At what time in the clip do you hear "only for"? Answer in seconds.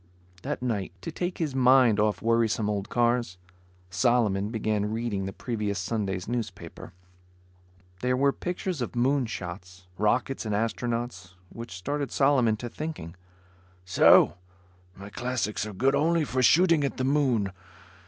15.93-16.41